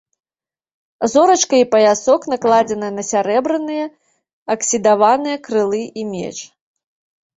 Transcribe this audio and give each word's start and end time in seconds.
Зорачка 1.11 1.55
і 1.63 1.67
паясок 1.73 2.21
накладзеныя 2.33 2.93
на 2.97 3.03
сярэбраныя 3.11 3.85
аксідаваныя 4.55 5.37
крылы 5.49 5.83
і 5.99 6.11
меч. 6.15 6.35